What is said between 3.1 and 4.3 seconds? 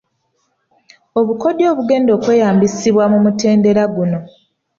mu mutendera guno.